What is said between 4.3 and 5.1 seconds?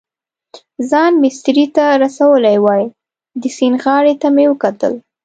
مې وکتل.